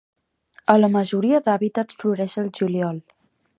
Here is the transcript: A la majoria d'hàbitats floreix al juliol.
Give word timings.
A 0.73 0.75
la 0.79 0.89
majoria 0.95 1.43
d'hàbitats 1.49 2.01
floreix 2.01 2.37
al 2.45 2.51
juliol. 2.61 3.01